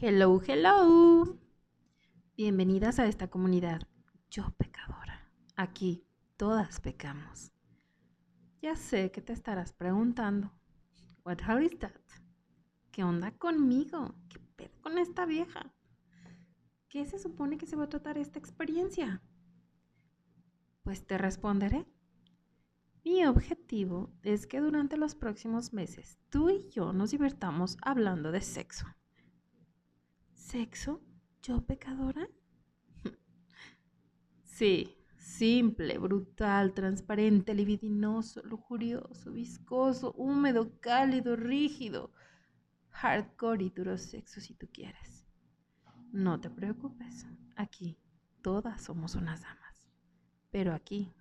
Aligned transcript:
Hello, 0.00 0.40
hello. 0.46 1.36
Bienvenidas 2.36 3.00
a 3.00 3.06
esta 3.06 3.26
comunidad. 3.26 3.82
Yo 4.30 4.48
pecadora. 4.56 5.28
Aquí 5.56 6.06
todas 6.36 6.80
pecamos. 6.80 7.50
Ya 8.62 8.76
sé 8.76 9.10
que 9.10 9.20
te 9.20 9.32
estarás 9.32 9.72
preguntando. 9.72 10.52
What 11.24 11.38
hell 11.40 11.64
is 11.64 11.76
that? 11.80 12.00
¿Qué 12.92 13.02
onda 13.02 13.32
conmigo? 13.38 14.14
¿Qué 14.28 14.38
pedo 14.38 14.80
con 14.82 14.98
esta 14.98 15.26
vieja? 15.26 15.74
¿Qué 16.88 17.04
se 17.04 17.18
supone 17.18 17.58
que 17.58 17.66
se 17.66 17.74
va 17.74 17.86
a 17.86 17.88
tratar 17.88 18.18
esta 18.18 18.38
experiencia? 18.38 19.20
Pues 20.84 21.08
te 21.08 21.18
responderé. 21.18 21.88
Mi 23.04 23.26
objetivo 23.26 24.12
es 24.22 24.46
que 24.46 24.60
durante 24.60 24.96
los 24.96 25.16
próximos 25.16 25.72
meses 25.72 26.20
tú 26.28 26.50
y 26.50 26.68
yo 26.68 26.92
nos 26.92 27.10
divertamos 27.10 27.76
hablando 27.82 28.30
de 28.30 28.42
sexo. 28.42 28.86
¿Sexo? 30.48 31.02
¿Yo 31.42 31.60
pecadora? 31.60 32.26
sí, 34.44 34.96
simple, 35.18 35.98
brutal, 35.98 36.72
transparente, 36.72 37.52
libidinoso, 37.52 38.42
lujurioso, 38.44 39.30
viscoso, 39.30 40.14
húmedo, 40.14 40.80
cálido, 40.80 41.36
rígido, 41.36 42.14
hardcore 42.88 43.64
y 43.64 43.68
duro 43.68 43.98
sexo 43.98 44.40
si 44.40 44.54
tú 44.54 44.66
quieres. 44.72 45.26
No 46.12 46.40
te 46.40 46.48
preocupes, 46.48 47.26
aquí 47.54 47.98
todas 48.40 48.80
somos 48.80 49.16
unas 49.16 49.42
damas, 49.42 49.84
pero 50.50 50.72
aquí. 50.72 51.12